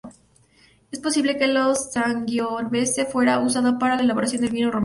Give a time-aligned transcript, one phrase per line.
[0.89, 4.79] Es posible que la sangiovese fuera usada para la elaboración del vino romano.